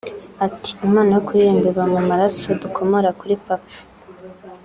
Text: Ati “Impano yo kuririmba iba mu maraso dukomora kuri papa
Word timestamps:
Ati 0.45 0.69
“Impano 0.85 1.11
yo 1.15 1.23
kuririmba 1.25 1.67
iba 1.71 1.83
mu 1.93 1.99
maraso 2.09 2.47
dukomora 2.61 3.09
kuri 3.19 3.33
papa 3.45 3.77